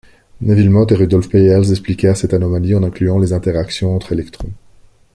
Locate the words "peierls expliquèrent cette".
1.29-2.33